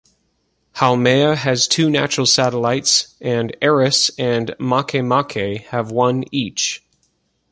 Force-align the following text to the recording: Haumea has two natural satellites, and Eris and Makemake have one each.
Haumea 0.77 1.35
has 1.35 1.67
two 1.67 1.87
natural 1.87 2.25
satellites, 2.25 3.13
and 3.21 3.55
Eris 3.61 4.09
and 4.17 4.47
Makemake 4.59 5.65
have 5.65 5.91
one 5.91 6.23
each. 6.31 6.83